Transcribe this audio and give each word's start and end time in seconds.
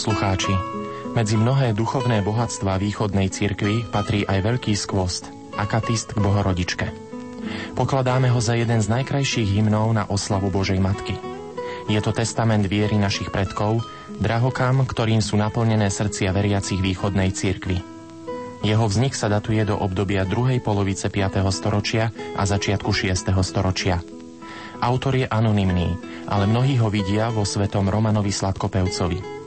Poslucháči, 0.00 0.56
medzi 1.12 1.36
mnohé 1.36 1.76
duchovné 1.76 2.24
bohatstva 2.24 2.80
východnej 2.80 3.28
cirkvi 3.28 3.84
patrí 3.84 4.24
aj 4.24 4.48
veľký 4.48 4.72
skvost, 4.72 5.28
akatist 5.60 6.16
k 6.16 6.24
Bohorodičke. 6.24 6.88
Pokladáme 7.76 8.32
ho 8.32 8.40
za 8.40 8.56
jeden 8.56 8.80
z 8.80 8.88
najkrajších 8.88 9.60
hymnov 9.60 9.92
na 9.92 10.08
oslavu 10.08 10.48
Božej 10.48 10.80
Matky. 10.80 11.20
Je 11.92 12.00
to 12.00 12.16
testament 12.16 12.64
viery 12.64 12.96
našich 12.96 13.28
predkov, 13.28 13.84
drahokam, 14.16 14.88
ktorým 14.88 15.20
sú 15.20 15.36
naplnené 15.36 15.92
srdcia 15.92 16.32
veriacich 16.32 16.80
východnej 16.80 17.36
cirkvi. 17.36 17.84
Jeho 18.64 18.88
vznik 18.88 19.12
sa 19.12 19.28
datuje 19.28 19.68
do 19.68 19.76
obdobia 19.76 20.24
druhej 20.24 20.64
polovice 20.64 21.12
5. 21.12 21.44
storočia 21.52 22.08
a 22.40 22.48
začiatku 22.48 22.88
6. 22.88 23.36
storočia. 23.44 24.00
Autor 24.80 25.20
je 25.20 25.28
anonymný, 25.28 25.92
ale 26.24 26.48
mnohí 26.48 26.80
ho 26.80 26.88
vidia 26.88 27.28
vo 27.28 27.44
svetom 27.44 27.84
Romanovi 27.92 28.32
Sladkopevcovi. 28.32 29.39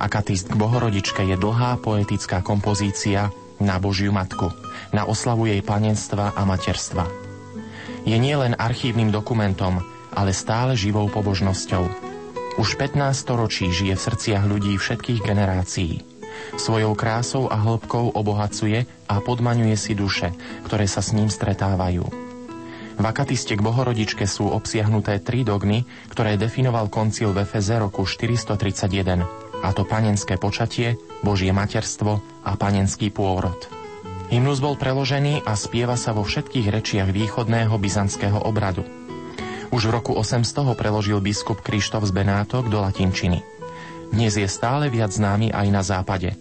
Akatist 0.00 0.48
k 0.48 0.56
Bohorodičke 0.56 1.20
je 1.20 1.36
dlhá 1.36 1.76
poetická 1.80 2.40
kompozícia 2.40 3.28
na 3.60 3.76
Božiu 3.76 4.10
Matku, 4.10 4.48
na 4.90 5.04
oslavu 5.04 5.46
jej 5.46 5.60
panenstva 5.60 6.32
a 6.32 6.42
materstva. 6.48 7.06
Je 8.02 8.16
nielen 8.18 8.58
archívnym 8.58 9.14
dokumentom, 9.14 9.84
ale 10.12 10.34
stále 10.34 10.74
živou 10.74 11.06
pobožnosťou. 11.12 11.84
Už 12.60 12.76
15 12.76 13.16
storočí 13.16 13.70
žije 13.72 13.96
v 13.96 14.04
srdciach 14.04 14.44
ľudí 14.44 14.76
všetkých 14.76 15.24
generácií. 15.24 16.04
Svojou 16.56 16.92
krásou 16.96 17.48
a 17.48 17.56
hĺbkou 17.56 18.12
obohacuje 18.12 18.84
a 19.08 19.14
podmaňuje 19.20 19.76
si 19.78 19.92
duše, 19.96 20.32
ktoré 20.68 20.84
sa 20.88 21.00
s 21.00 21.16
ním 21.16 21.32
stretávajú. 21.32 22.04
V 22.92 23.04
akatiste 23.08 23.56
k 23.56 23.64
Bohorodičke 23.64 24.28
sú 24.28 24.52
obsiahnuté 24.52 25.16
tri 25.24 25.48
dogmy, 25.48 25.88
ktoré 26.12 26.36
definoval 26.36 26.92
koncil 26.92 27.32
v 27.32 27.48
Efeze 27.48 27.80
roku 27.80 28.04
431 28.04 29.41
a 29.62 29.70
to 29.70 29.86
panenské 29.86 30.36
počatie, 30.36 30.98
Božie 31.22 31.54
materstvo 31.54 32.18
a 32.42 32.58
panenský 32.58 33.14
pôrod. 33.14 33.56
Hymnus 34.28 34.58
bol 34.58 34.74
preložený 34.74 35.46
a 35.46 35.54
spieva 35.54 35.94
sa 35.94 36.10
vo 36.10 36.26
všetkých 36.26 36.72
rečiach 36.72 37.08
východného 37.14 37.72
byzantského 37.78 38.42
obradu. 38.42 38.82
Už 39.72 39.88
v 39.88 39.94
roku 39.94 40.12
800 40.12 40.68
ho 40.68 40.74
preložil 40.76 41.22
biskup 41.24 41.64
Krištof 41.64 42.04
z 42.04 42.12
Benátok 42.12 42.68
do 42.68 42.82
latinčiny. 42.82 43.40
Dnes 44.12 44.36
je 44.36 44.44
stále 44.44 44.92
viac 44.92 45.08
známy 45.08 45.48
aj 45.54 45.66
na 45.72 45.80
západe. 45.80 46.36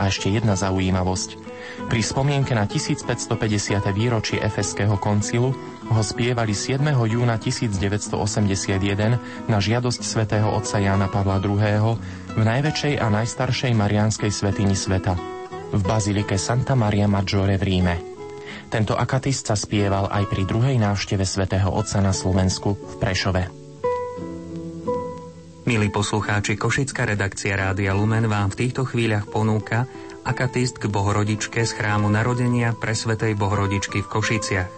A 0.00 0.10
ešte 0.10 0.32
jedna 0.32 0.58
zaujímavosť. 0.58 1.51
Pri 1.88 2.02
spomienke 2.04 2.54
na 2.54 2.68
1550. 2.68 3.80
výročie 3.92 4.38
Efeského 4.40 4.96
koncilu 5.00 5.54
ho 5.88 6.02
spievali 6.02 6.54
7. 6.54 6.80
júna 6.92 7.36
1981 7.36 9.50
na 9.50 9.58
žiadosť 9.58 10.02
svätého 10.04 10.48
otca 10.50 10.78
Jána 10.78 11.08
Pavla 11.10 11.42
II. 11.42 11.98
v 12.32 12.42
najväčšej 12.42 12.94
a 13.02 13.06
najstaršej 13.10 13.72
marianskej 13.76 14.30
svetini 14.30 14.78
sveta 14.78 15.16
v 15.72 15.80
bazilike 15.80 16.36
Santa 16.36 16.76
Maria 16.76 17.08
Maggiore 17.08 17.56
v 17.56 17.64
Ríme. 17.64 17.96
Tento 18.68 18.96
akatist 18.96 19.48
sa 19.48 19.56
spieval 19.56 20.08
aj 20.08 20.28
pri 20.28 20.42
druhej 20.48 20.76
návšteve 20.80 21.24
svätého 21.24 21.72
Otca 21.72 22.00
na 22.00 22.12
Slovensku 22.12 22.76
v 22.76 22.94
Prešove. 23.00 23.42
Milí 25.62 25.94
poslucháči, 25.94 26.58
Košická 26.58 27.08
redakcia 27.08 27.54
Rádia 27.54 27.94
Lumen 27.94 28.26
vám 28.28 28.50
v 28.52 28.66
týchto 28.66 28.82
chvíľach 28.82 29.30
ponúka 29.30 29.86
akatist 30.22 30.78
k 30.78 30.86
Bohorodičke 30.86 31.66
z 31.66 31.72
chrámu 31.74 32.06
narodenia 32.06 32.74
pre 32.74 32.94
Svetej 32.94 33.34
Bohorodičky 33.34 34.06
v 34.06 34.10
Košiciach. 34.10 34.70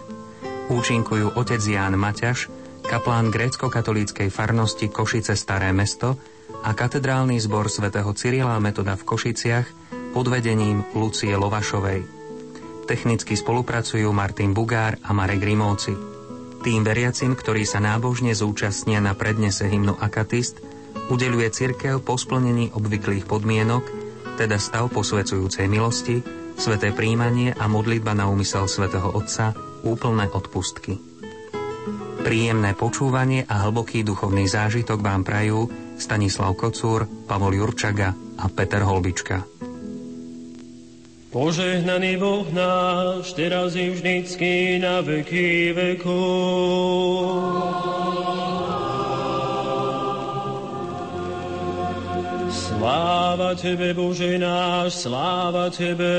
Účinkujú 0.73 1.37
otec 1.37 1.61
Ján 1.61 1.93
Maťaš, 1.93 2.49
kaplán 2.85 3.29
grécko-katolíckej 3.29 4.33
farnosti 4.33 4.89
Košice 4.89 5.37
Staré 5.37 5.69
mesto 5.69 6.17
a 6.65 6.73
katedrálny 6.73 7.37
zbor 7.37 7.69
svätého 7.69 8.09
Cyrila 8.17 8.57
Metoda 8.57 8.97
v 8.97 9.05
Košiciach 9.05 9.67
pod 10.13 10.25
vedením 10.29 10.81
Lucie 10.97 11.37
Lovašovej. 11.37 12.01
Technicky 12.85 13.33
spolupracujú 13.33 14.09
Martin 14.13 14.53
Bugár 14.53 14.97
a 15.01 15.13
Marek 15.13 15.41
Rimovci. 15.41 15.93
Tým 16.65 16.81
veriacim, 16.81 17.37
ktorí 17.37 17.65
sa 17.65 17.77
nábožne 17.77 18.33
zúčastnia 18.33 18.97
na 18.97 19.13
prednese 19.13 19.69
hymnu 19.69 19.97
Akatist, 20.01 20.61
udeluje 21.13 21.49
cirkev 21.53 22.01
po 22.01 22.17
splnení 22.17 22.73
obvyklých 22.73 23.29
podmienok, 23.29 24.04
teda 24.35 24.59
stav 24.59 24.91
posvedzujúcej 24.91 25.71
milosti, 25.71 26.19
sveté 26.59 26.91
príjmanie 26.91 27.55
a 27.55 27.71
modlitba 27.71 28.11
na 28.11 28.27
úmysel 28.27 28.67
svätého 28.67 29.07
Otca 29.15 29.55
úplné 29.87 30.27
odpustky. 30.27 30.99
Príjemné 32.25 32.73
počúvanie 32.75 33.47
a 33.47 33.63
hlboký 33.63 34.03
duchovný 34.03 34.49
zážitok 34.49 34.99
vám 34.99 35.23
prajú 35.23 35.69
Stanislav 35.95 36.57
Kocúr, 36.59 37.07
Pavol 37.29 37.55
Jurčaga 37.55 38.11
a 38.35 38.45
Peter 38.51 38.83
Holbička. 38.83 39.45
Požehnaný 41.35 42.15
Boh 42.15 42.47
náš, 42.55 43.35
teraz 43.35 43.75
i 43.75 43.91
vždycky 43.91 44.79
na 44.79 45.03
veky 45.03 45.75
vekov. 45.75 46.15
Sláva 52.85 53.57
Tebe, 53.57 53.97
Bože 53.97 54.37
náš, 54.37 55.09
sláva 55.09 55.73
Tebe. 55.73 56.13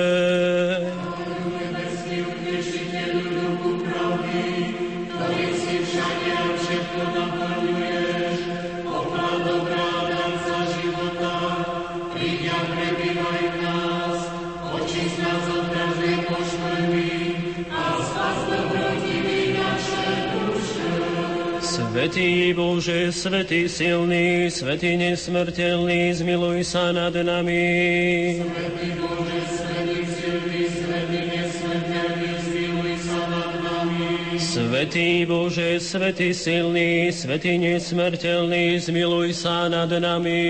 Svetý 21.96 22.52
Bože, 22.52 23.08
Svetý 23.08 23.64
silný, 23.72 24.52
Svetý 24.52 25.00
nesmrteľný, 25.00 26.12
zmiluj 26.12 26.60
sa 26.60 26.92
nad 26.92 27.16
nami. 27.16 28.36
Svetý 28.36 29.00
Bože, 29.00 29.40
Svetý 29.48 30.04
silný, 30.04 30.68
Svetý 30.76 31.20
nesmrteľný, 31.24 32.32
zmiluj 32.44 32.92
sa 33.00 33.20
nad 33.32 33.52
nami. 33.64 34.12
Svetý 34.36 35.24
Bože, 35.24 35.80
Svetý 35.80 36.28
silný, 36.36 37.08
Svetý 37.16 37.56
nesmrteľný, 37.64 38.76
zmiluj 38.76 39.32
sa 39.32 39.64
nad 39.72 39.88
nami. 39.88 40.44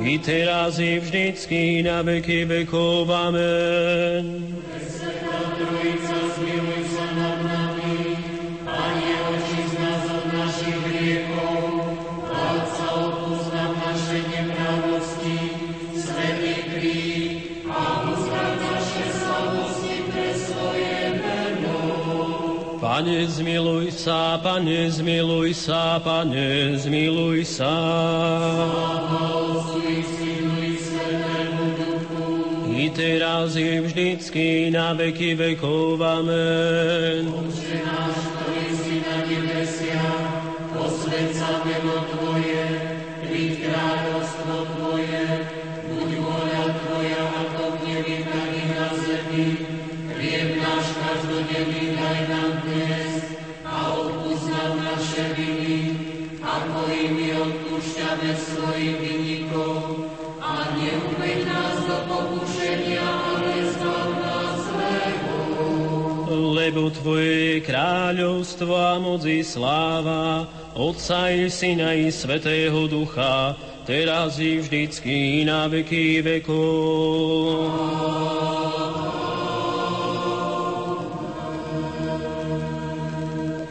I 0.00 0.16
teraz 0.16 0.80
i 0.80 0.96
vždycky 0.96 1.84
na 1.84 2.00
veky 2.00 2.48
vekov. 2.48 3.12
Amen. 3.12 4.64
Pane, 22.94 23.26
zmiluj 23.26 23.90
sa, 23.90 24.38
Pane, 24.38 24.86
zmiluj 24.86 25.50
sa, 25.50 25.98
Pane, 25.98 26.78
zmiluj 26.78 27.42
sa. 27.42 27.74
I 32.70 32.86
teraz 32.94 33.58
i 33.58 33.82
vždycky 33.82 34.70
na 34.70 34.94
veky 34.94 35.34
vekov. 35.34 35.98
Amen. 35.98 37.34
Oče 37.34 37.73
Tvoje 66.94 67.58
kráľovstvo 67.66 68.70
a 68.70 69.02
moc 69.02 69.26
i 69.26 69.42
sláva, 69.42 70.46
Otca 70.78 71.26
i 71.26 71.50
Syna 71.50 71.90
i 71.90 72.06
Svetého 72.14 72.86
Ducha, 72.86 73.58
teraz 73.82 74.38
i 74.38 74.62
vždycky 74.62 75.42
na 75.42 75.66
veky 75.66 76.22
vekov. 76.22 77.66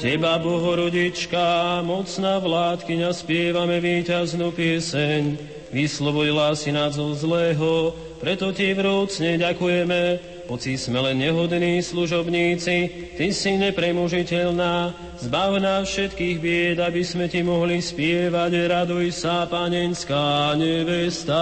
Teba, 0.03 0.35
Bohorodička, 0.35 1.79
mocná 1.87 2.43
vládkyňa, 2.43 3.09
spievame 3.15 3.79
víťaznú 3.79 4.51
pieseň. 4.51 5.39
Vyslovila 5.71 6.51
si 6.59 6.75
nás 6.75 6.99
zo 6.99 7.15
zlého, 7.15 7.95
preto 8.19 8.51
ti 8.51 8.75
vrúcne 8.75 9.39
ďakujeme, 9.39 10.32
hoci 10.47 10.75
sme 10.75 10.99
len 10.99 11.23
nehodní 11.23 11.79
služobníci, 11.79 12.75
ty 13.15 13.27
si 13.31 13.51
nepremožiteľná, 13.59 14.93
zbav 15.21 15.59
nás 15.61 15.87
všetkých 15.87 16.37
bied, 16.41 16.77
aby 16.79 17.01
sme 17.05 17.31
ti 17.31 17.45
mohli 17.45 17.79
spievať, 17.79 18.51
raduj 18.67 19.13
sa, 19.13 19.47
panenská 19.47 20.55
nevesta. 20.59 21.41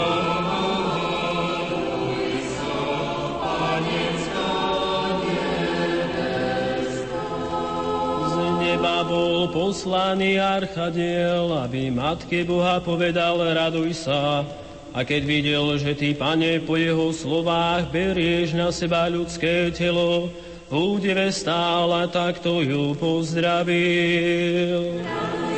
Amen. 0.00 0.70
bol 9.10 9.50
poslaný 9.50 10.38
archadiel, 10.38 11.50
aby 11.66 11.90
Matke 11.90 12.46
Boha 12.46 12.78
povedal, 12.78 13.42
raduj 13.42 14.06
sa. 14.06 14.46
A 14.90 15.06
keď 15.06 15.22
videl, 15.22 15.78
že 15.78 15.94
ty, 15.94 16.10
pane, 16.14 16.58
po 16.66 16.74
jeho 16.74 17.14
slovách 17.14 17.94
berieš 17.94 18.58
na 18.58 18.74
seba 18.74 19.06
ľudské 19.06 19.70
telo, 19.70 20.34
v 20.70 20.74
údive 20.74 21.30
stála, 21.34 22.06
takto 22.10 22.62
ju 22.62 22.94
pozdravil. 22.98 25.02
Raduj 25.02 25.49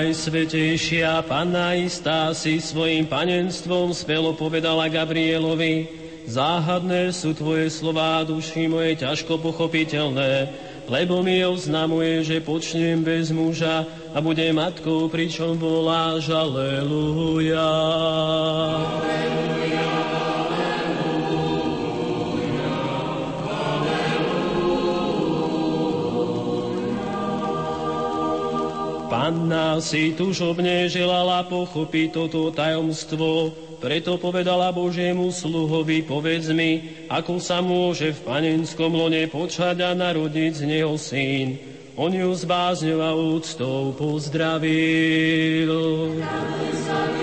Najsvetejšia 0.00 1.28
Panna 1.28 1.76
Istá 1.76 2.32
si 2.32 2.56
svojim 2.56 3.04
panenstvom 3.04 3.92
spelo 3.92 4.32
povedala 4.32 4.88
Gabrielovi, 4.88 5.92
záhadné 6.24 7.12
sú 7.12 7.36
tvoje 7.36 7.68
slová, 7.68 8.24
duši 8.24 8.64
moje 8.64 8.96
ťažko 9.04 9.36
pochopiteľné, 9.44 10.48
lebo 10.88 11.20
mi 11.20 11.44
oznamuje, 11.44 12.24
že 12.24 12.40
počnem 12.40 13.04
bez 13.04 13.28
muža 13.28 13.84
a 14.16 14.24
bude 14.24 14.48
matkou, 14.56 15.12
pričom 15.12 15.60
voláš 15.60 16.32
Aleluja. 16.32 17.60
Aleluja. 17.60 19.29
Panna 29.10 29.82
si 29.82 30.14
tužobne 30.14 30.86
želala 30.86 31.42
pochopiť 31.42 32.14
toto 32.14 32.54
tajomstvo, 32.54 33.50
preto 33.82 34.14
povedala 34.22 34.70
Božiemu 34.70 35.34
sluhovi, 35.34 36.06
povedz 36.06 36.54
mi, 36.54 37.02
ako 37.10 37.42
sa 37.42 37.58
môže 37.58 38.14
v 38.14 38.22
panenskom 38.22 38.94
lone 38.94 39.26
počať 39.26 39.82
a 39.82 39.98
narodiť 39.98 40.52
z 40.54 40.62
neho 40.62 40.94
syn. 40.94 41.58
On 41.98 42.14
ju 42.14 42.30
s 42.30 42.46
bázňou 42.46 43.02
a 43.02 43.10
úctou 43.10 43.90
pozdravil. 43.98 45.74
Radoj 46.22 47.19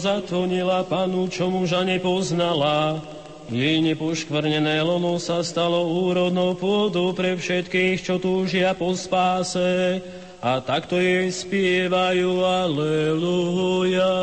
zatonila 0.00 0.80
panu, 0.88 1.28
čo 1.28 1.52
muža 1.52 1.84
nepoznala. 1.84 3.04
Jej 3.52 3.84
nepoškvrnené 3.84 4.80
lono 4.80 5.20
sa 5.20 5.44
stalo 5.44 5.84
úrodnou 6.08 6.56
pôdu 6.56 7.12
pre 7.12 7.36
všetkých, 7.36 8.00
čo 8.00 8.16
túžia 8.16 8.72
po 8.72 8.96
spáse. 8.96 10.00
A 10.40 10.64
takto 10.64 10.96
jej 10.96 11.28
spievajú. 11.28 12.40
Aleluja. 12.40 14.14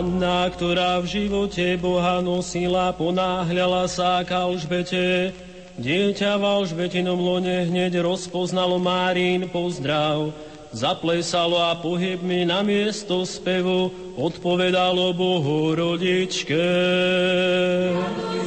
Panna, 0.00 0.48
ktorá 0.48 0.96
v 1.04 1.12
živote 1.12 1.76
Boha 1.76 2.24
nosila, 2.24 2.88
ponáhľala 2.88 3.84
sa 3.84 4.24
k 4.24 4.32
Alžbete. 4.32 5.36
Dieťa 5.76 6.40
v 6.40 6.44
Alžbetinom 6.56 7.20
lone 7.20 7.68
hneď 7.68 8.00
rozpoznalo 8.00 8.80
Márín 8.80 9.52
pozdrav. 9.52 10.32
Zaplesalo 10.72 11.60
a 11.60 11.76
pohybmi 11.76 12.48
na 12.48 12.64
miesto 12.64 13.28
spevu 13.28 13.92
odpovedalo 14.16 15.12
Bohu 15.12 15.76
rodičke. 15.76 16.64
Raduj 17.92 18.39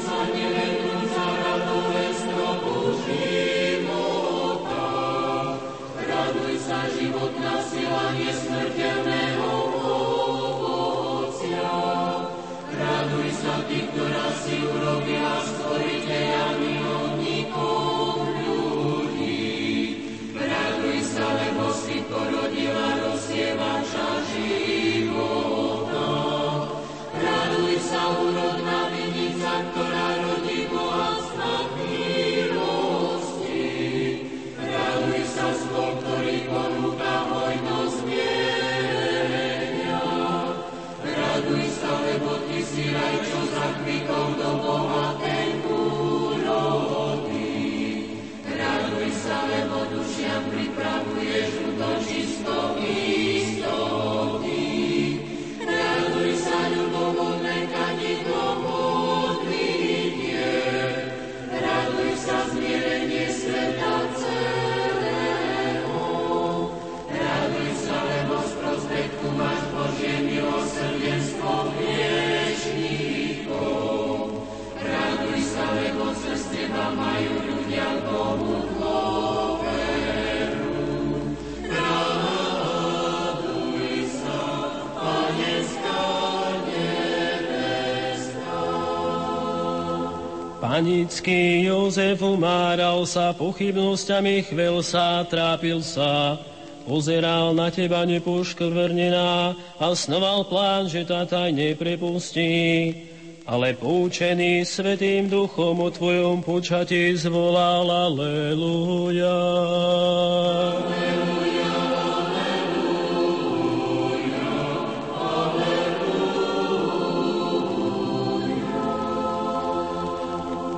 Panický 90.84 91.63
Jozef 91.63 92.20
umáral 92.20 93.08
sa 93.08 93.32
pochybnosťami, 93.32 94.44
chvel 94.52 94.84
sa, 94.84 95.24
trápil 95.24 95.80
sa, 95.80 96.36
pozeral 96.84 97.56
na 97.56 97.72
teba 97.72 98.04
nepoškvrnená 98.04 99.56
a 99.80 99.86
snoval 99.96 100.44
plán, 100.44 100.92
že 100.92 101.08
tá 101.08 101.24
taj 101.24 101.56
neprepustí. 101.56 103.00
Ale 103.48 103.80
poučený 103.80 104.68
Svetým 104.68 105.32
Duchom 105.32 105.80
o 105.80 105.88
Tvojom 105.88 106.44
počatí 106.44 107.16
zvolal 107.16 107.88
Aleluja. 107.88 109.40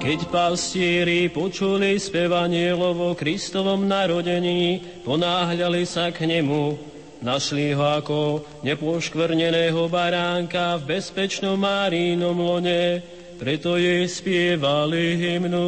Keď 0.06 0.30
pastieri 0.30 1.34
počuli 1.34 1.98
spevanie 1.98 2.70
lovo 2.78 3.18
Kristovom 3.18 3.90
narodení, 3.90 5.02
ponáhľali 5.02 5.82
sa 5.82 6.14
k 6.14 6.30
nemu, 6.30 6.78
našli 7.26 7.74
ho 7.74 7.82
ako 7.82 8.46
nepoškvrneného 8.62 9.90
baránka 9.90 10.78
v 10.78 10.94
bezpečnom 10.94 11.58
Márínom 11.58 12.38
lone, 12.38 13.02
preto 13.42 13.82
jej 13.82 14.06
spievali 14.06 15.18
hymnu. 15.18 15.66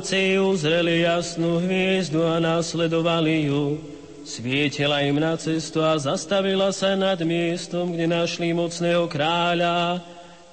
Mudrci 0.00 0.40
uzreli 0.40 1.04
jasnú 1.04 1.60
hviezdu 1.60 2.24
a 2.24 2.40
nasledovali 2.40 3.52
ju. 3.52 3.76
Svietila 4.24 5.04
im 5.04 5.20
na 5.20 5.36
cestu 5.36 5.84
a 5.84 6.00
zastavila 6.00 6.72
sa 6.72 6.96
nad 6.96 7.20
miestom, 7.20 7.92
kde 7.92 8.08
našli 8.08 8.56
mocného 8.56 9.04
kráľa. 9.12 10.00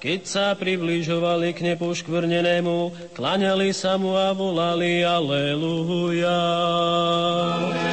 Keď 0.04 0.20
sa 0.28 0.46
približovali 0.52 1.56
k 1.56 1.64
nepoškvrnenému, 1.64 2.92
klaňali 3.16 3.72
sa 3.72 3.96
mu 3.96 4.20
a 4.20 4.36
volali 4.36 5.00
Aleluja. 5.00 6.28
Aleluja. 7.48 7.87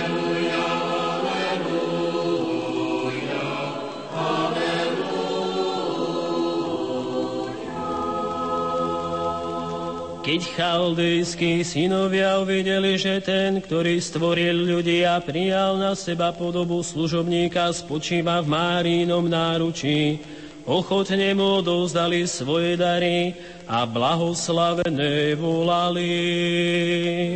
Keď 10.35 10.51
chaldejskí 10.51 11.63
synovia 11.63 12.43
uvideli, 12.43 12.99
že 12.99 13.23
ten, 13.23 13.63
ktorý 13.63 14.03
stvoril 14.03 14.67
ľudí 14.67 15.07
a 15.07 15.23
prijal 15.23 15.79
na 15.79 15.95
seba 15.95 16.35
podobu 16.35 16.83
služobníka, 16.83 17.71
spočíva 17.71 18.43
v 18.43 18.51
Márínom 18.51 19.31
náručí, 19.31 20.19
ochotne 20.67 21.31
mu 21.39 21.63
odovzdali 21.63 22.27
svoje 22.27 22.75
dary 22.75 23.31
a 23.63 23.87
blahoslavené 23.87 25.39
volali. 25.39 26.11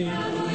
Raduj 0.03 0.48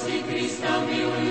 si 0.00 0.24
Krista 0.24 0.80
milujú. 0.88 1.29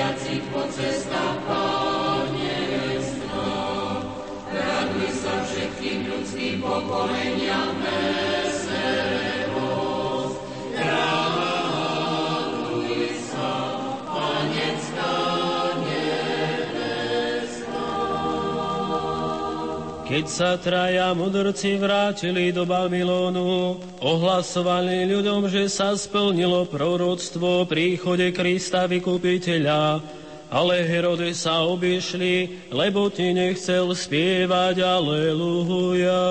chodiacich 0.00 0.40
po 0.48 0.64
cestách 0.72 1.36
Panie 1.44 2.56
Jestno. 2.72 3.52
Raduj 4.48 5.12
sa 5.12 5.44
všetkým 5.44 6.08
ľudským 6.08 6.56
pokoleniam 6.64 7.76
mesta. 7.84 8.59
Keď 20.10 20.26
sa 20.26 20.58
traja 20.58 21.14
mudrci 21.14 21.78
vrátili 21.78 22.50
do 22.50 22.66
Babylonu, 22.66 23.78
ohlasovali 24.02 25.06
ľuďom, 25.06 25.46
že 25.46 25.70
sa 25.70 25.94
splnilo 25.94 26.66
proroctvo 26.66 27.62
o 27.62 27.68
príchode 27.68 28.34
Krista 28.34 28.90
vykupiteľa, 28.90 30.02
ale 30.50 30.82
Herode 30.82 31.30
sa 31.30 31.62
obišli, 31.62 32.66
lebo 32.74 33.06
ti 33.06 33.30
nechcel 33.30 33.94
spievať 33.94 34.82
Aleluja. 34.82 36.26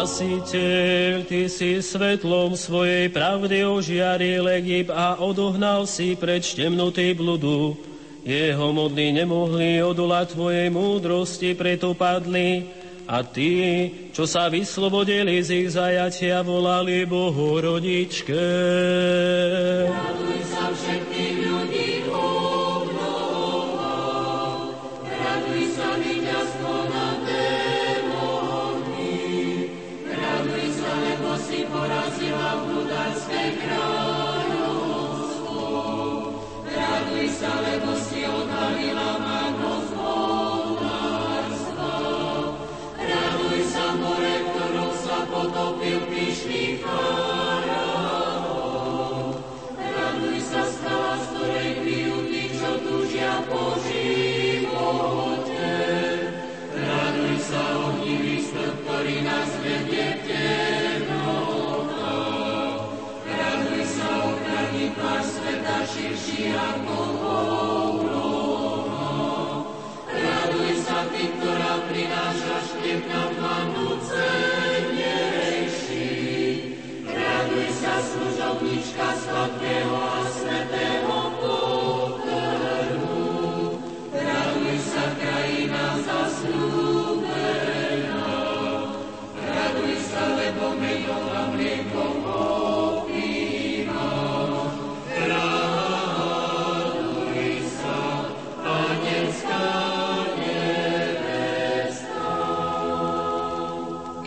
Spasiteľ, 0.00 1.28
Ty 1.28 1.44
si 1.52 1.76
svetlom 1.76 2.56
svojej 2.56 3.12
pravdy 3.12 3.68
ožiaril 3.68 4.48
Egypt 4.48 4.88
a 4.88 5.20
odohnal 5.20 5.84
si 5.84 6.16
preč 6.16 6.56
temnoty 6.56 7.12
bludu. 7.12 7.76
Jeho 8.24 8.72
modly 8.72 9.12
nemohli 9.12 9.84
odolať 9.84 10.32
Tvojej 10.32 10.72
múdrosti, 10.72 11.52
preto 11.52 11.92
padli. 11.92 12.64
A 13.04 13.20
tí, 13.20 13.92
čo 14.16 14.24
sa 14.24 14.48
vyslobodili 14.48 15.36
z 15.44 15.68
ich 15.68 15.76
zajatia, 15.76 16.40
volali 16.40 17.04
Bohorodičke. 17.04 18.40
Raduj 19.84 20.49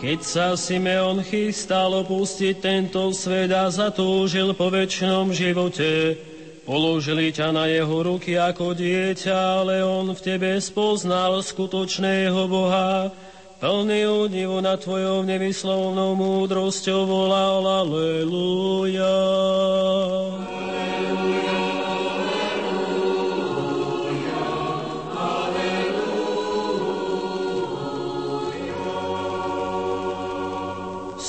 Keď 0.04 0.20
sa 0.20 0.52
Simeon 0.52 1.24
chystal 1.24 1.88
opustiť 2.04 2.60
tento 2.60 3.08
svet 3.16 3.48
a 3.56 3.72
zatúžil 3.72 4.52
po 4.52 4.68
väčšnom 4.68 5.32
živote, 5.32 6.20
položili 6.68 7.32
ťa 7.32 7.48
na 7.48 7.64
jeho 7.72 8.04
ruky 8.04 8.36
ako 8.36 8.76
dieťa, 8.76 9.64
ale 9.64 9.80
on 9.80 10.12
v 10.12 10.20
tebe 10.20 10.60
spoznal 10.60 11.40
skutočného 11.40 12.36
Boha, 12.44 13.16
plný 13.56 14.28
údivu 14.28 14.60
na 14.60 14.76
tvojou 14.76 15.24
nevyslovnou 15.24 16.12
múdrosťou 16.20 17.08
volal 17.08 17.64
Aleluja. 17.64 19.16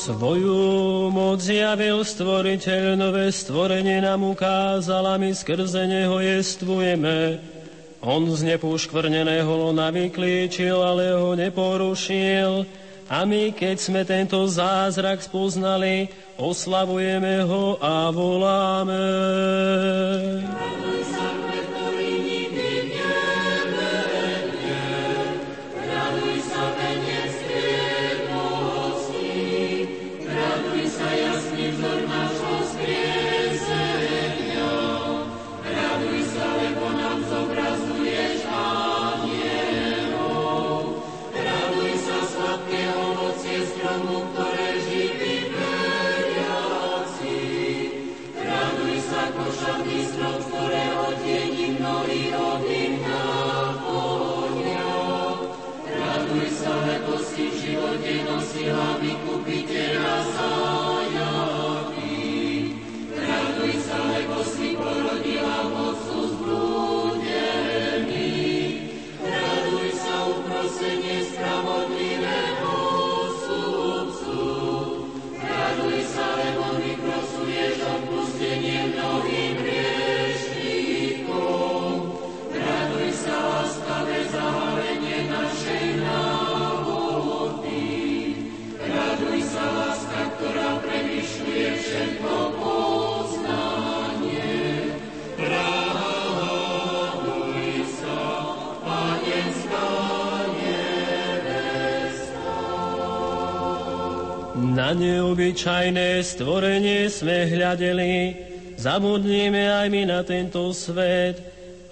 Svoju 0.06 1.10
moc 1.10 1.42
javil 1.42 2.06
stvoriteľ, 2.06 2.94
nové 2.94 3.34
stvorenie 3.34 4.06
nám 4.06 4.22
ukázal 4.38 5.02
a 5.02 5.18
my 5.18 5.34
skrze 5.34 5.90
neho 5.90 6.22
jestvujeme. 6.22 7.42
On 8.06 8.22
z 8.30 8.54
nepoškvrneného 8.54 9.50
lona 9.50 9.90
vyklíčil, 9.90 10.78
ale 10.78 11.10
ho 11.10 11.34
neporušil. 11.34 12.70
A 13.10 13.26
my, 13.26 13.50
keď 13.50 13.82
sme 13.82 14.06
tento 14.06 14.46
zázrak 14.46 15.26
spoznali, 15.26 16.06
oslavujeme 16.38 17.42
ho 17.42 17.82
a 17.82 18.14
voláme. 18.14 19.02
Raduj 20.46 20.85
neobyčajné 105.46 106.26
stvorenie 106.26 107.06
sme 107.06 107.46
hľadeli, 107.46 108.34
zabudnime 108.82 109.70
aj 109.70 109.94
my 109.94 110.02
na 110.10 110.26
tento 110.26 110.74
svet 110.74 111.38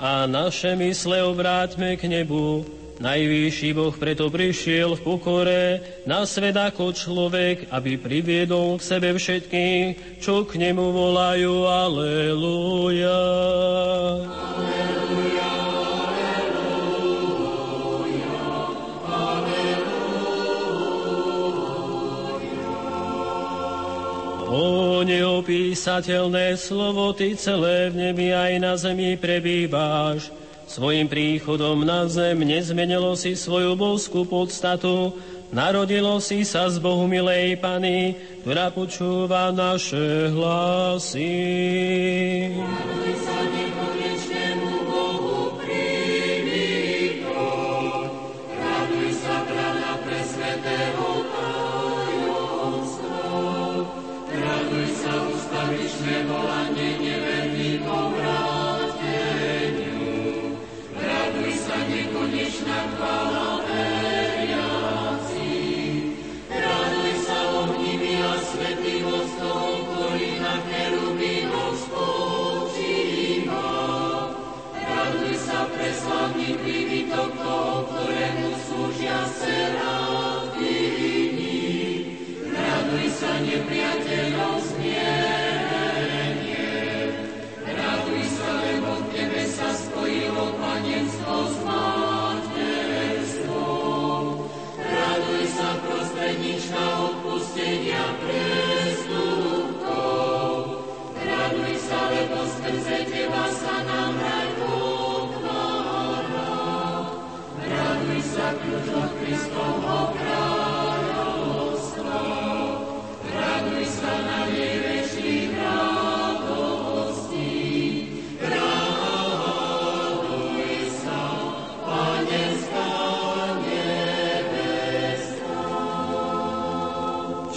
a 0.02 0.26
naše 0.26 0.74
mysle 0.74 1.22
obráťme 1.22 1.94
k 1.94 2.10
nebu. 2.10 2.66
Najvyšší 2.98 3.78
Boh 3.78 3.94
preto 3.94 4.34
prišiel 4.34 4.98
v 4.98 5.06
pokore 5.06 5.66
na 6.10 6.26
svet 6.26 6.58
ako 6.58 6.98
človek, 6.98 7.70
aby 7.70 8.02
priviedol 8.02 8.82
k 8.82 8.90
sebe 8.90 9.14
všetkých, 9.14 10.18
čo 10.18 10.50
k 10.50 10.58
nemu 10.58 10.90
volajú. 10.90 11.70
Aleluja. 11.70 13.22
O 24.54 25.02
neopísateľné 25.02 26.54
slovo, 26.62 27.10
Ty 27.18 27.34
celé 27.34 27.90
v 27.90 28.06
nebi 28.06 28.30
aj 28.30 28.62
na 28.62 28.78
zemi 28.78 29.18
prebýváš. 29.18 30.30
Svojim 30.70 31.10
príchodom 31.10 31.82
na 31.82 32.06
zem 32.06 32.38
nezmenilo 32.46 33.18
si 33.18 33.34
svoju 33.34 33.74
božskú 33.74 34.30
podstatu, 34.30 35.18
narodilo 35.50 36.22
si 36.22 36.46
sa 36.46 36.70
z 36.70 36.78
Bohu 36.78 37.10
milej 37.10 37.58
Pany, 37.58 38.14
ktorá 38.46 38.70
počúva 38.70 39.50
naše 39.50 40.30
hlasy. 40.30 41.34
Priateľ. 83.64 84.03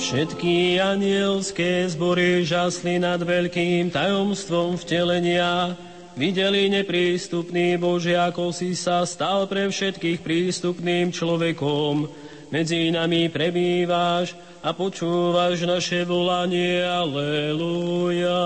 Všetky 0.06 0.80
anielské 0.80 1.90
zbory 1.92 2.40
žasli 2.40 2.96
nad 2.96 3.20
veľkým 3.20 3.92
tajomstvom 3.92 4.80
vtelenia, 4.80 5.76
videli 6.16 6.72
neprístupný 6.72 7.76
Bože, 7.76 8.16
ako 8.16 8.50
si 8.50 8.72
sa 8.72 9.04
stal 9.04 9.46
pre 9.46 9.68
všetkých 9.68 10.24
prístupným 10.24 11.12
človekom. 11.12 12.08
Medzi 12.50 12.90
nami 12.90 13.28
prebývaš 13.28 14.34
a 14.64 14.72
počúvaš 14.72 15.62
naše 15.68 16.08
volanie. 16.08 16.82
Aleluja. 16.82 18.42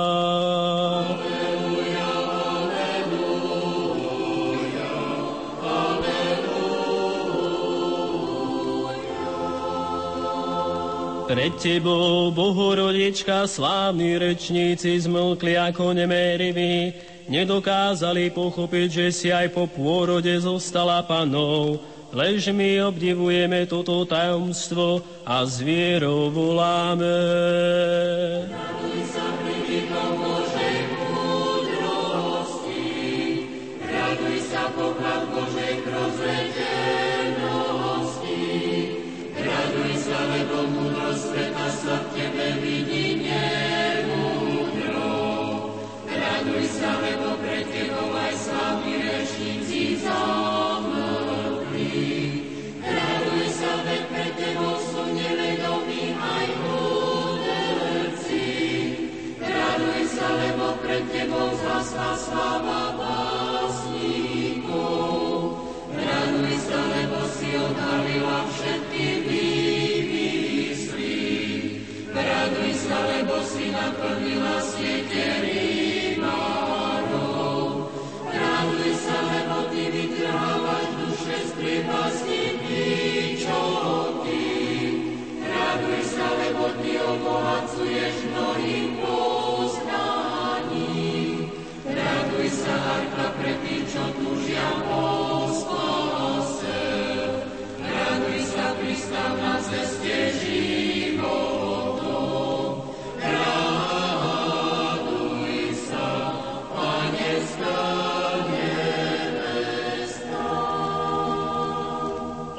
Aleluja. 1.06 1.80
Pred 11.30 11.62
tebou, 11.62 12.34
Bohorodička, 12.34 13.46
slávni 13.46 14.18
rečníci 14.18 14.98
zmlkli 14.98 15.54
ako 15.54 15.94
nemériví, 15.94 16.90
nedokázali 17.30 18.34
pochopiť, 18.34 18.88
že 18.90 19.06
si 19.14 19.28
aj 19.30 19.54
po 19.54 19.70
pôrode 19.70 20.34
zostala 20.42 20.98
panou. 21.06 21.78
Lež 22.10 22.50
my 22.50 22.90
obdivujeme 22.90 23.70
toto 23.70 24.02
tajomstvo 24.02 24.98
a 25.22 25.46
s 25.46 25.62
vierou 25.62 26.26
voláme. 26.34 27.06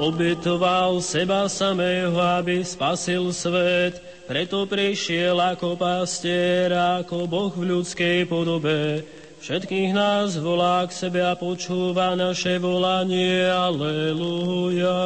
Obetoval 0.02 0.98
seba 0.98 1.46
samého, 1.46 2.18
aby 2.18 2.66
spasil 2.66 3.30
svet, 3.30 4.02
preto 4.26 4.66
prišiel 4.66 5.38
ako 5.38 5.78
pastier, 5.78 6.74
ako 6.74 7.30
Boh 7.30 7.54
v 7.54 7.70
ľudskej 7.70 8.26
podobe. 8.26 9.06
Všetkých 9.38 9.94
nás 9.94 10.34
volá 10.42 10.82
k 10.90 11.06
sebe 11.06 11.22
a 11.22 11.38
počúva 11.38 12.18
naše 12.18 12.58
volanie. 12.58 13.46
Aleluja. 13.46 14.98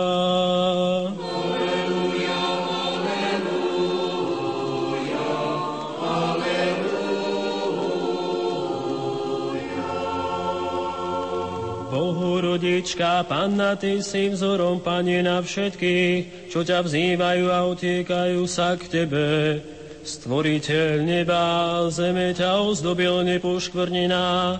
Bohorodička, 12.56 13.28
Panna, 13.28 13.76
Ty 13.76 14.00
si 14.00 14.32
vzorom, 14.32 14.80
Pane, 14.80 15.20
na 15.20 15.44
všetkých, 15.44 16.48
čo 16.48 16.64
ťa 16.64 16.88
vzývajú 16.88 17.52
a 17.52 17.68
utiekajú 17.68 18.48
sa 18.48 18.80
k 18.80 18.88
Tebe. 18.88 19.60
Stvoriteľ 20.00 21.04
neba 21.04 21.84
zeme 21.92 22.32
ťa 22.32 22.64
ozdobil 22.64 23.28
nepoškvrnená 23.28 24.56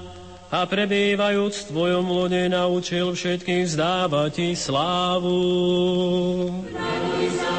a 0.53 0.61
prebývajúc 0.69 1.57
v 1.57 1.69
Tvojom 1.73 2.05
lone 2.13 2.53
naučil 2.53 3.17
všetkých 3.17 3.65
zdávať 3.65 4.45
Ti 4.45 4.49
slávu. 4.53 5.41
Raduj 6.69 7.27
sa, 7.33 7.55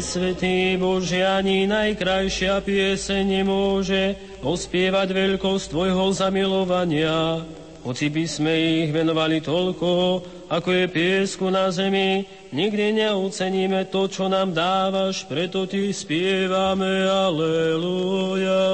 Presvetý 0.00 0.80
Bože, 0.80 1.20
ani 1.20 1.68
najkrajšia 1.68 2.64
pieseň 2.64 3.20
nemôže 3.20 4.16
ospievať 4.40 5.12
veľkosť 5.12 5.76
Tvojho 5.76 6.08
zamilovania. 6.16 7.44
Hoci 7.84 8.08
by 8.08 8.24
sme 8.24 8.48
ich 8.88 8.96
venovali 8.96 9.44
toľko, 9.44 10.24
ako 10.48 10.68
je 10.72 10.84
piesku 10.88 11.52
na 11.52 11.68
zemi, 11.68 12.24
nikdy 12.48 12.96
neoceníme 12.96 13.92
to, 13.92 14.08
čo 14.08 14.32
nám 14.32 14.56
dávaš, 14.56 15.28
preto 15.28 15.68
Ti 15.68 15.92
spievame 15.92 17.04
Aleluja. 17.04 18.64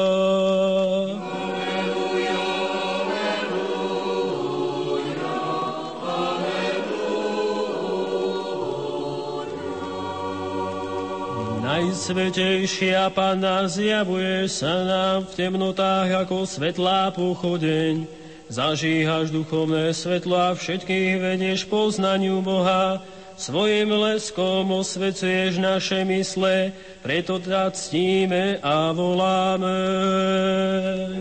Najsvetejšia 11.67 13.11
Pana 13.11 13.67
zjavuje 13.67 14.47
sa 14.47 14.87
nám 14.87 15.27
v 15.27 15.33
temnotách 15.35 16.23
ako 16.23 16.47
svetlá 16.47 17.11
pochodeň. 17.11 18.07
Zažíhaš 18.47 19.35
duchovné 19.35 19.91
svetlo 19.91 20.39
a 20.39 20.55
všetkých 20.55 21.19
vedieš 21.19 21.67
poznaniu 21.67 22.39
Boha. 22.39 23.03
Svojim 23.35 23.91
leskom 23.91 24.79
osvecuješ 24.79 25.59
naše 25.59 26.07
mysle, 26.07 26.71
preto 27.03 27.43
ťa 27.43 27.75
ctíme 27.75 28.63
a 28.63 28.95
voláme. 28.95 29.75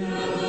Raduj 0.06 0.45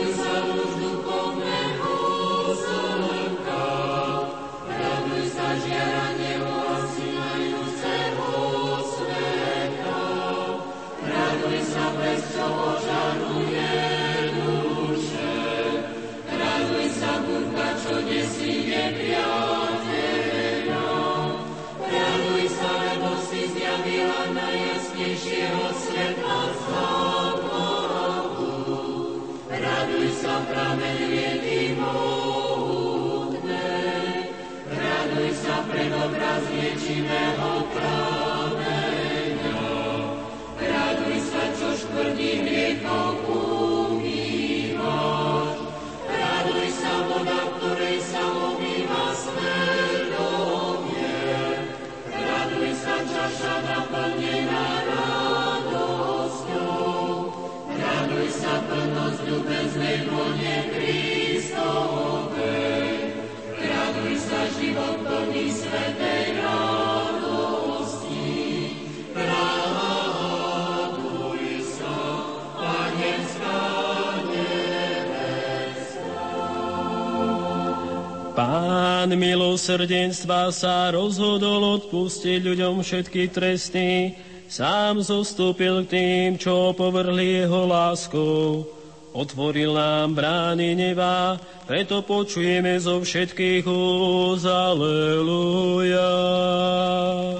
Pán 79.06 79.22
milosrdenstva 79.22 80.50
sa 80.50 80.90
rozhodol 80.90 81.78
odpustiť 81.78 82.42
ľuďom 82.42 82.82
všetky 82.82 83.30
tresty, 83.30 84.18
sám 84.50 84.98
zostúpil 84.98 85.86
k 85.86 85.94
tým, 85.94 86.28
čo 86.34 86.74
povrhli 86.74 87.46
jeho 87.46 87.70
láskou. 87.70 88.66
Otvoril 89.14 89.78
nám 89.78 90.18
brány 90.18 90.74
neba, 90.74 91.38
preto 91.70 92.02
počujeme 92.02 92.74
zo 92.82 92.98
všetkých 92.98 93.62
úz. 93.70 94.42
Aleluja. 94.42 96.10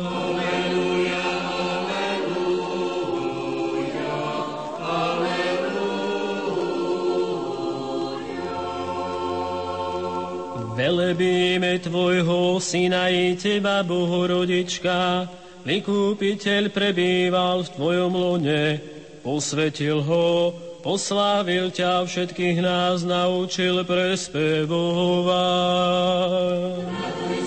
Aleluja. 0.07 0.56
Velebíme 10.77 11.81
Tvojho 11.81 12.61
Syna 12.61 13.09
i 13.09 13.33
Teba, 13.33 13.81
Bohorodička, 13.81 15.25
Vykúpiteľ 15.65 16.69
prebýval 16.69 17.65
v 17.65 17.73
Tvojom 17.75 18.13
lone, 18.13 18.77
posvetil 19.25 20.05
ho, 20.05 20.53
poslávil 20.85 21.73
ťa, 21.73 22.05
všetkých 22.05 22.61
nás 22.61 23.03
naučil 23.09 23.83
prespevovať. 23.89 24.69
Raduj 26.87 27.41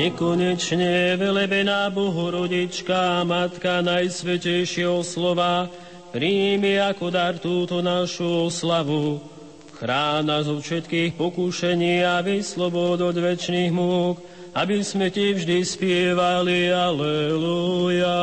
Nekonečne 0.00 1.16
velebená 1.20 1.92
Bohorodička, 1.92 3.24
Matka 3.24 3.84
Najsvetejšieho 3.84 5.04
slova, 5.04 5.68
príjmi 6.10 6.76
ako 6.78 7.06
dar 7.08 7.38
túto 7.38 7.78
našu 7.80 8.50
slavu. 8.50 9.22
Chráň 9.80 10.44
zo 10.44 10.60
všetkých 10.60 11.16
pokúšení 11.16 12.04
a 12.04 12.20
vyslobod 12.20 13.00
od 13.00 13.16
väčšných 13.16 13.72
múk, 13.72 14.20
aby 14.52 14.84
sme 14.84 15.08
ti 15.08 15.32
vždy 15.32 15.64
spievali 15.64 16.68
Aleluja. 16.68 18.20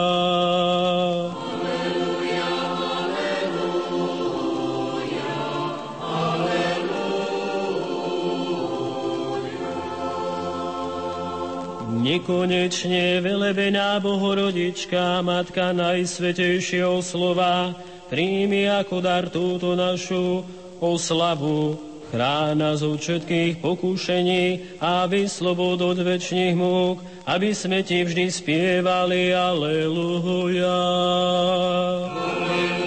Nekonečne 12.08 13.20
velebená 13.20 14.00
Bohorodička, 14.00 15.20
Matka 15.20 15.76
Najsvetejšieho 15.76 17.04
slova, 17.04 17.76
príjmi 18.08 18.64
ako 18.64 19.04
dar 19.04 19.28
túto 19.28 19.76
našu 19.76 20.40
oslavu, 20.80 21.76
chrána 22.08 22.80
zo 22.80 22.96
všetkých 22.96 23.60
pokúšení 23.60 24.80
a 24.80 25.04
vyslobod 25.04 25.84
od 25.84 26.00
väčšných 26.00 26.56
múk, 26.56 27.04
aby 27.28 27.52
sme 27.52 27.84
ti 27.84 28.08
vždy 28.08 28.32
spievali 28.32 29.36
Aleluja. 29.36 30.80
Aleluja. 32.08 32.87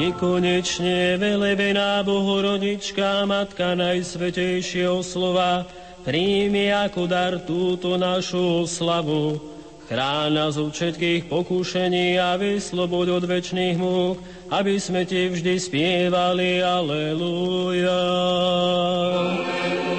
Nekonečne 0.00 1.20
velebená 1.20 2.00
Bohorodička, 2.00 3.28
Matka 3.28 3.76
Najsvetejšieho 3.76 5.04
slova, 5.04 5.68
príjmi 6.08 6.72
ako 6.72 7.04
dar 7.04 7.36
túto 7.44 8.00
našu 8.00 8.64
slavu. 8.64 9.36
Chráň 9.92 10.32
nás 10.32 10.56
od 10.56 10.72
všetkých 10.72 11.28
pokúšení 11.28 12.16
a 12.16 12.40
vyslobod 12.40 13.12
od 13.12 13.28
väčšných 13.28 13.76
múk, 13.76 14.16
aby 14.48 14.80
sme 14.80 15.04
ti 15.04 15.28
vždy 15.28 15.60
spievali 15.60 16.64
Aleluja. 16.64 18.00
Aleluja. 19.20 19.89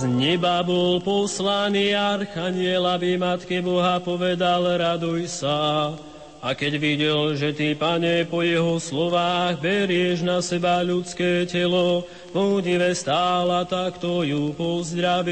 Z 0.00 0.08
neba 0.08 0.64
bol 0.64 0.96
poslaný 1.04 1.92
archaniel, 1.92 2.88
aby 2.88 3.20
Matke 3.20 3.60
Boha 3.60 4.00
povedal, 4.00 4.80
raduj 4.80 5.28
sa. 5.28 5.92
A 6.40 6.56
keď 6.56 6.72
videl, 6.80 7.36
že 7.36 7.52
ty, 7.52 7.76
pane, 7.76 8.24
po 8.24 8.40
jeho 8.40 8.80
slovách 8.80 9.60
berieš 9.60 10.24
na 10.24 10.40
seba 10.40 10.80
ľudské 10.80 11.44
telo, 11.44 12.08
púdive 12.32 12.96
stála, 12.96 13.68
tak 13.68 14.00
to 14.00 14.24
ju 14.24 14.56
pozdravil. 14.56 15.28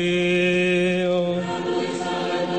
Raduj 1.41 1.89
sa, 1.97 2.13
lebo 2.29 2.58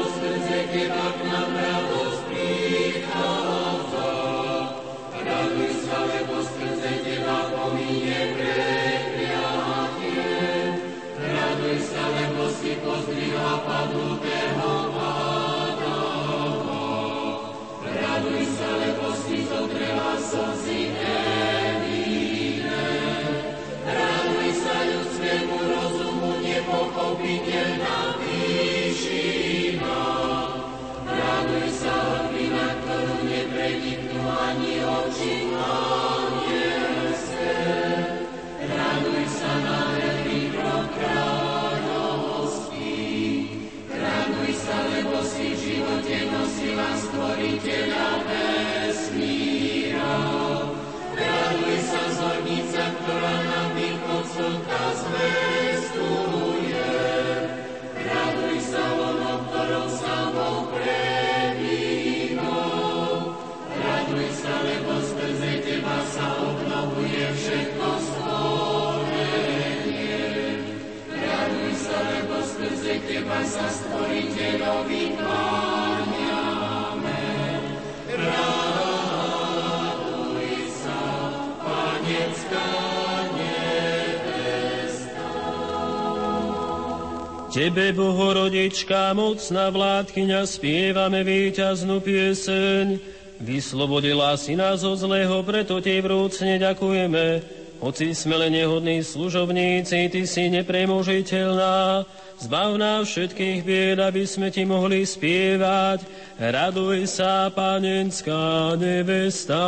Tebe, 87.70 87.94
Bohorodička, 87.94 89.14
mocná 89.14 89.70
vládkyňa, 89.70 90.42
spievame 90.50 91.22
víťaznú 91.22 92.02
pieseň. 92.02 92.98
Vyslobodila 93.38 94.34
si 94.42 94.58
nás 94.58 94.82
od 94.82 94.98
zlého, 94.98 95.38
preto 95.46 95.78
ti 95.78 96.02
vrúcne 96.02 96.58
ďakujeme. 96.58 97.46
Hoci 97.78 98.18
sme 98.18 98.42
len 98.42 98.58
nehodní 98.58 99.06
služobníci, 99.06 100.10
ty 100.10 100.26
si 100.26 100.50
nepremožiteľná. 100.50 102.10
Zbav 102.42 102.74
nás 102.82 103.06
všetkých 103.06 103.62
bied, 103.62 104.02
aby 104.02 104.26
sme 104.26 104.50
ti 104.50 104.66
mohli 104.66 105.06
spievať. 105.06 106.02
Raduj 106.42 107.06
sa, 107.06 107.54
panenská 107.54 108.82
nevesta. 108.82 109.62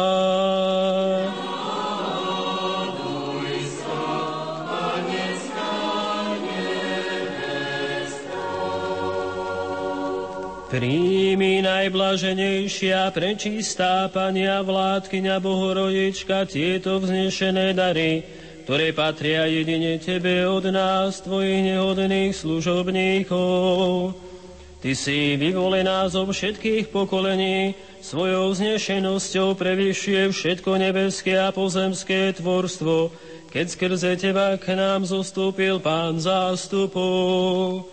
Príjmi 10.72 11.60
najblaženejšia, 11.68 13.12
prečistá 13.12 14.08
Pania 14.08 14.64
vládkyňa 14.64 15.44
Bohorodička 15.44 16.48
tieto 16.48 16.96
vznešené 16.96 17.76
dary, 17.76 18.24
ktoré 18.64 18.96
patria 18.96 19.52
jedine 19.52 20.00
Tebe 20.00 20.48
od 20.48 20.64
nás, 20.72 21.20
Tvojich 21.28 21.76
nehodných 21.76 22.32
služobníkov. 22.32 24.16
Ty 24.80 24.92
si 24.96 25.36
vyvolená 25.36 26.08
zo 26.08 26.24
všetkých 26.24 26.88
pokolení, 26.88 27.76
svojou 28.00 28.56
vznešenosťou 28.56 29.60
prevyšuje 29.60 30.32
všetko 30.32 30.72
nebeské 30.80 31.36
a 31.36 31.52
pozemské 31.52 32.32
tvorstvo, 32.32 33.12
keď 33.52 33.66
skrze 33.68 34.12
Teba 34.16 34.56
k 34.56 34.80
nám 34.80 35.04
zostúpil 35.04 35.84
Pán 35.84 36.16
zástupov. 36.24 37.92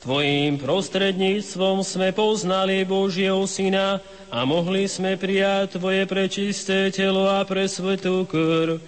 Tvojím 0.00 0.56
prostredníctvom 0.56 1.84
sme 1.84 2.08
poznali 2.16 2.88
Božieho 2.88 3.44
Syna 3.44 4.00
a 4.32 4.48
mohli 4.48 4.88
sme 4.88 5.20
prijať 5.20 5.76
Tvoje 5.76 6.08
prečisté 6.08 6.88
telo 6.88 7.28
a 7.28 7.44
presvetú 7.44 8.24
krv. 8.24 8.80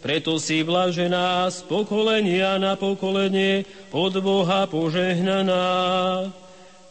Preto 0.00 0.40
si 0.40 0.64
blažená 0.64 1.52
z 1.52 1.68
pokolenia 1.68 2.56
na 2.56 2.80
pokolenie 2.80 3.68
od 3.92 4.16
Boha 4.24 4.64
požehnaná. 4.64 6.32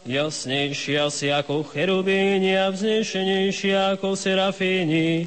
Jasnejšia 0.06 1.10
si 1.10 1.34
ako 1.34 1.66
cherubíni 1.66 2.54
a 2.54 2.70
vznešenejšia 2.70 3.98
ako 3.98 4.14
serafíni. 4.14 5.26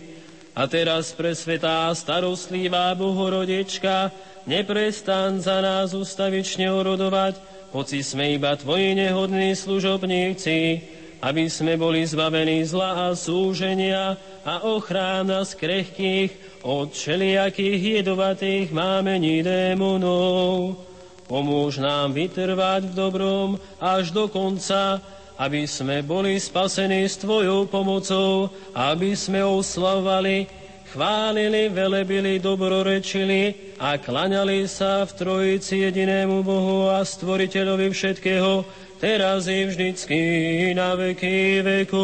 A 0.55 0.71
teraz 0.71 1.11
presvetá 1.11 1.91
starostlivá 1.91 2.95
Bohorodička, 2.95 4.07
neprestan 4.47 5.43
za 5.43 5.59
nás 5.59 5.91
ustavične 5.91 6.71
orodovať, 6.71 7.56
hoci 7.77 8.01
sme 8.01 8.33
iba 8.33 8.57
Tvoji 8.57 8.97
nehodní 8.97 9.53
služobníci, 9.53 10.81
aby 11.21 11.45
sme 11.45 11.77
boli 11.77 12.01
zbavení 12.01 12.65
zla 12.65 13.05
a 13.05 13.07
súženia 13.13 14.17
a 14.41 14.65
ochrána 14.65 15.45
z 15.45 15.53
krehkých 15.61 16.31
od 16.65 16.89
všelijakých 16.89 18.01
jedovatých 18.01 18.73
mámení 18.73 19.45
démonov. 19.45 20.81
Pomôž 21.29 21.77
nám 21.77 22.17
vytrvať 22.17 22.89
v 22.89 22.97
dobrom 22.97 23.49
až 23.77 24.09
do 24.09 24.25
konca, 24.25 24.97
aby 25.37 25.69
sme 25.69 26.01
boli 26.01 26.41
spasení 26.41 27.05
s 27.05 27.21
Tvojou 27.21 27.69
pomocou, 27.69 28.49
aby 28.73 29.13
sme 29.13 29.45
oslavovali, 29.45 30.49
chválili, 30.97 31.69
velebili, 31.69 32.41
dobrorečili 32.41 33.53
a 33.77 34.01
klaňali 34.01 34.65
sa 34.65 35.05
v 35.05 35.13
Trojici 35.13 35.85
jedinému 35.85 36.41
Bohu 36.41 36.89
a 36.89 37.05
Stvoriteľovi 37.05 37.93
všetkého, 37.93 38.65
teraz 38.97 39.45
i 39.45 39.69
vždycky 39.69 40.17
na 40.73 40.97
veky 40.97 41.61
vekov. 41.61 42.01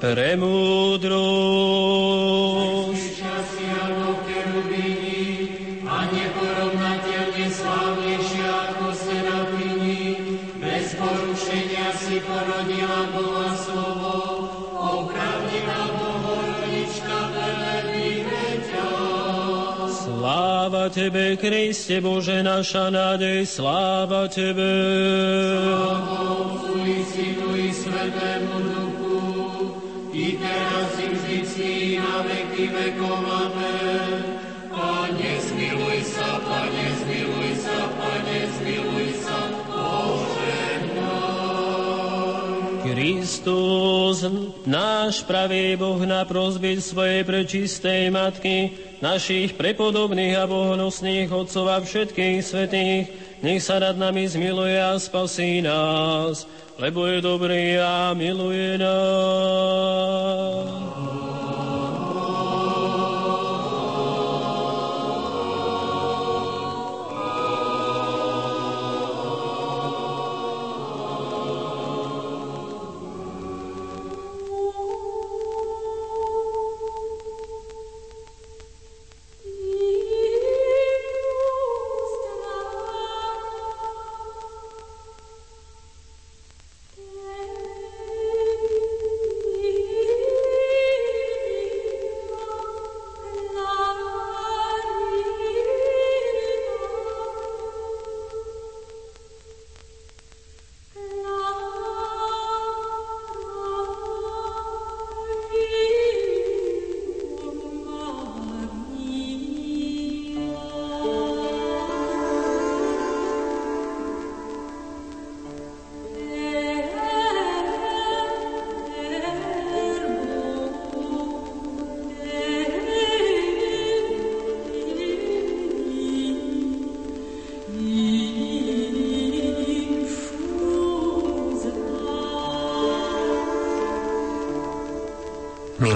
Premúdrosť 0.00 1.26
Tebe, 20.96 21.36
Kriste 21.36 22.00
Bože, 22.00 22.40
naša 22.40 22.88
nádej, 22.88 23.44
sláva 23.44 24.32
Tebe. 24.32 24.64
Sláva 25.60 26.24
Otcu 26.40 26.72
i 26.88 26.98
Synu 27.04 27.52
i 27.52 27.68
Svetému 27.68 28.56
Duchu, 28.64 29.20
i 30.16 30.40
teraz 30.40 30.96
i 30.96 31.06
vždycky 31.12 32.00
na 32.00 32.24
veky 32.24 32.72
vekov. 32.72 33.28
Amen. 33.28 34.40
Pane, 34.72 35.32
zmiluj 35.44 36.00
sa, 36.00 36.40
Pane, 36.40 36.86
zmiluj 37.04 37.50
sa, 37.60 37.78
Pane, 37.92 38.40
zmiluj 38.56 39.08
sa, 39.20 39.38
Kristus, 42.96 44.24
náš 44.64 45.20
pravý 45.28 45.76
Boh 45.76 46.00
na 46.08 46.24
prozbyt 46.24 46.80
svojej 46.80 47.28
prečistej 47.28 48.08
Matky, 48.08 48.85
našich 49.04 49.54
prepodobných 49.54 50.36
a 50.40 50.48
bohonosných 50.48 51.28
otcov 51.28 51.68
a 51.68 51.78
všetkých 51.84 52.40
svetých, 52.40 53.12
nech 53.44 53.60
sa 53.60 53.76
nad 53.80 53.96
nami 53.96 54.24
zmiluje 54.24 54.80
a 54.80 54.96
spasí 54.96 55.60
nás, 55.60 56.48
lebo 56.80 57.04
je 57.06 57.20
dobrý 57.20 57.76
a 57.80 58.16
miluje 58.16 58.80
nás. 58.80 60.16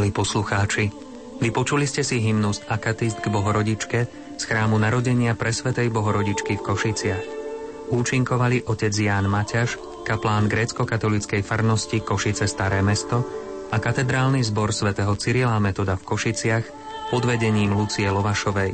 Milí 0.00 0.16
poslucháči, 0.16 0.88
vypočuli 1.44 1.84
ste 1.84 2.00
si 2.00 2.24
hymnus 2.24 2.64
Akatist 2.72 3.20
k 3.20 3.28
Bohorodičke 3.28 4.08
z 4.32 4.42
chrámu 4.48 4.80
narodenia 4.80 5.36
Presvetej 5.36 5.92
Bohorodičky 5.92 6.56
v 6.56 6.64
Košiciach. 6.64 7.24
Účinkovali 7.92 8.64
otec 8.64 8.96
Ján 8.96 9.28
Maťaš, 9.28 9.76
kaplán 10.08 10.48
grécko-katolíckej 10.48 11.44
farnosti 11.44 12.00
Košice 12.00 12.48
Staré 12.48 12.80
mesto 12.80 13.28
a 13.68 13.76
katedrálny 13.76 14.40
zbor 14.40 14.72
svätého 14.72 15.12
Cyrila 15.20 15.60
Metoda 15.60 16.00
v 16.00 16.06
Košiciach 16.08 16.64
pod 17.12 17.28
vedením 17.28 17.76
Lucie 17.76 18.08
Lovašovej. 18.08 18.72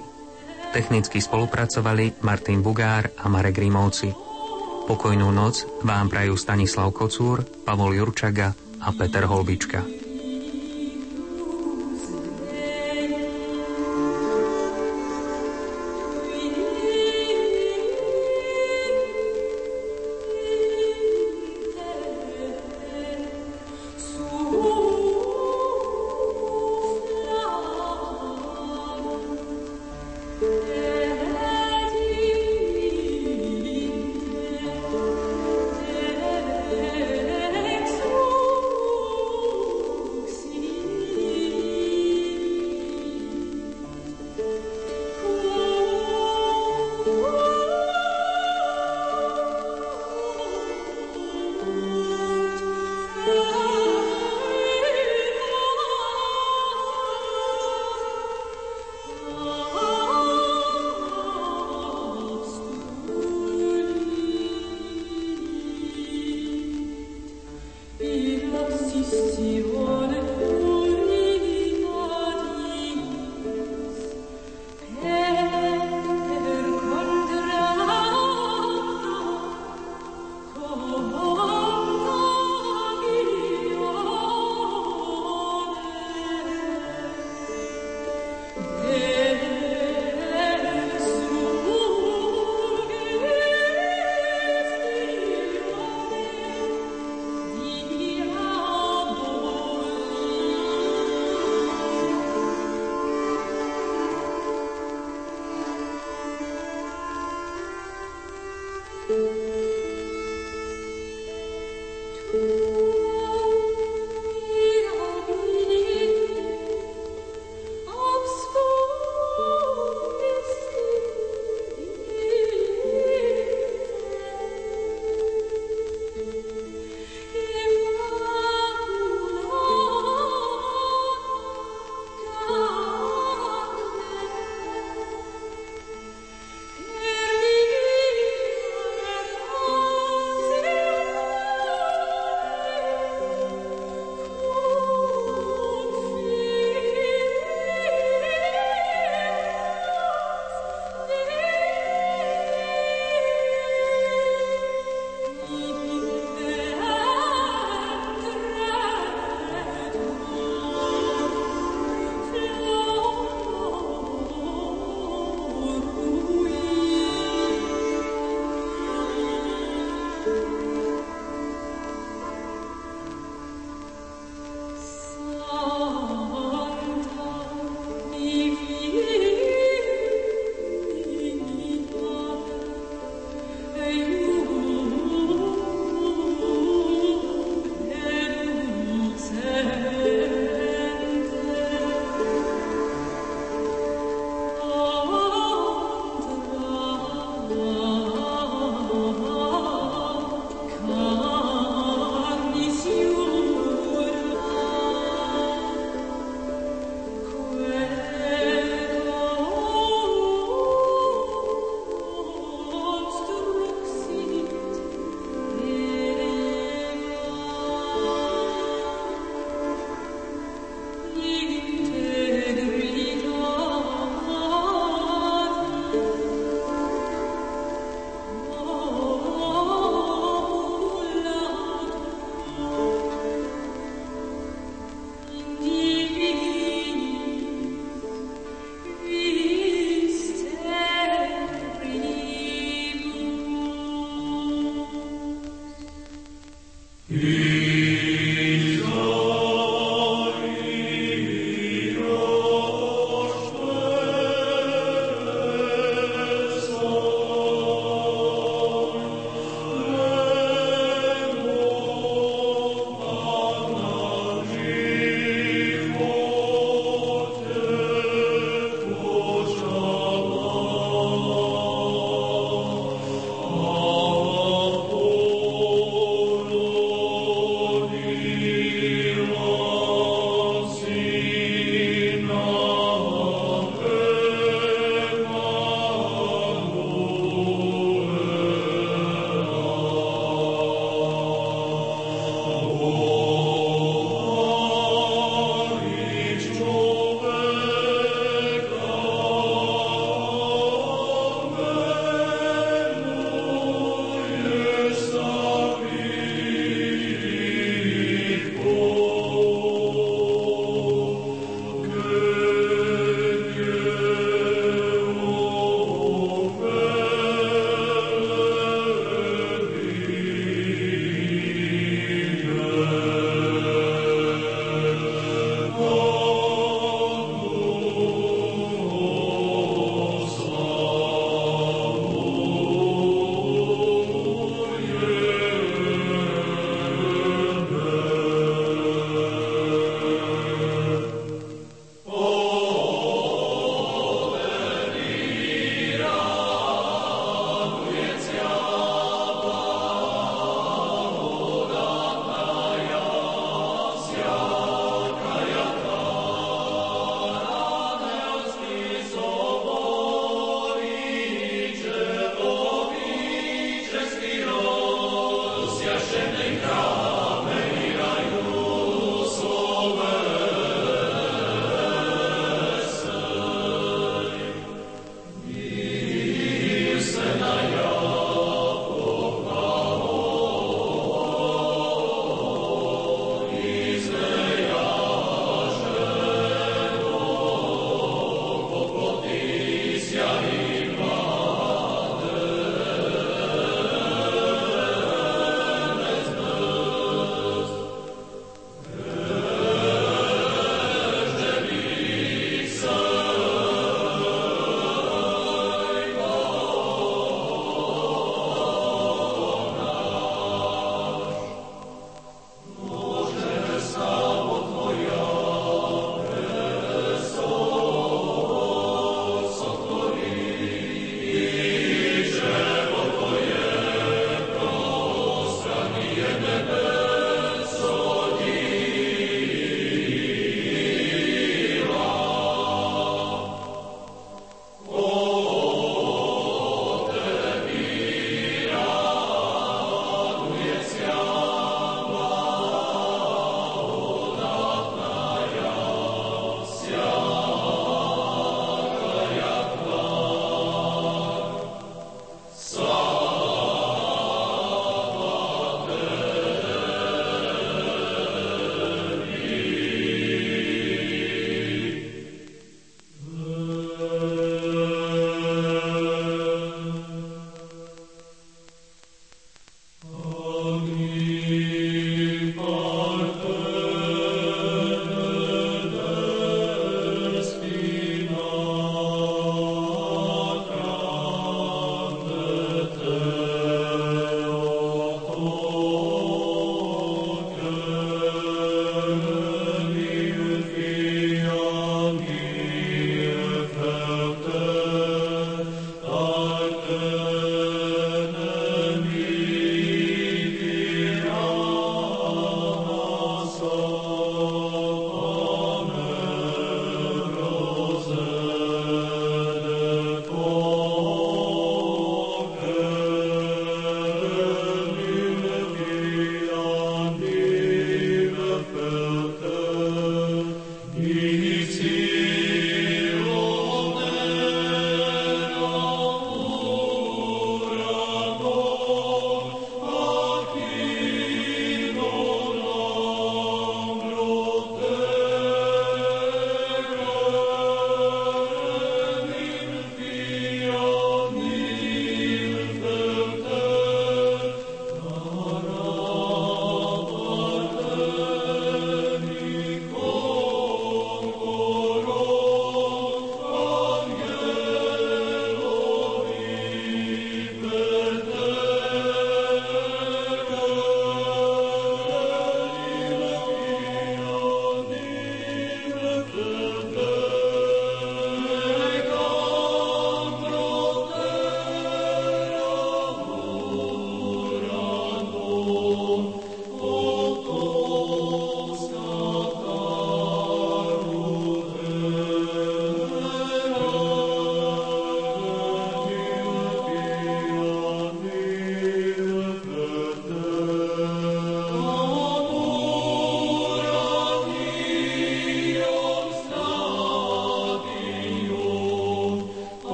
Technicky 0.70 1.18
spolupracovali 1.18 2.22
Martin 2.22 2.62
Bugár 2.62 3.10
a 3.18 3.26
Marek 3.26 3.58
Rimovci. 3.58 4.14
Pokojnú 4.86 5.34
noc 5.34 5.66
vám 5.82 6.06
prajú 6.06 6.38
Stanislav 6.38 6.94
Kocúr, 6.94 7.42
Pavol 7.66 7.98
Jurčaga 7.98 8.54
a 8.78 8.94
Peter 8.94 9.26
Holbička. 9.26 9.95